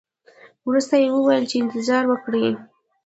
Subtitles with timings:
[0.67, 2.47] ورسته یې وویل چې انتظار وکړئ.